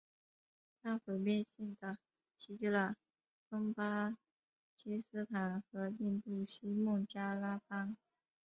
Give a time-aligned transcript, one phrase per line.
[0.81, 1.95] 它毁灭性地
[2.35, 2.95] 袭击了
[3.51, 4.17] 东巴
[4.75, 7.95] 基斯坦和印度西孟加拉邦。